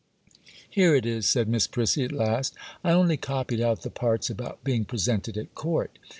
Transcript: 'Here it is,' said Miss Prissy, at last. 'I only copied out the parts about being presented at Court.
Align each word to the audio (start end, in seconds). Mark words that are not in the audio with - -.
'Here 0.67 0.95
it 0.95 1.05
is,' 1.05 1.29
said 1.29 1.47
Miss 1.47 1.67
Prissy, 1.67 2.03
at 2.03 2.11
last. 2.11 2.55
'I 2.83 2.91
only 2.93 3.17
copied 3.17 3.61
out 3.61 3.83
the 3.83 3.91
parts 3.91 4.31
about 4.31 4.63
being 4.63 4.83
presented 4.83 5.37
at 5.37 5.53
Court. 5.53 5.99